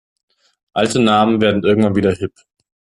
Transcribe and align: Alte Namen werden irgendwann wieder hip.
Alte 0.73 0.99
Namen 0.99 1.41
werden 1.41 1.63
irgendwann 1.63 1.95
wieder 1.95 2.11
hip. 2.11 2.33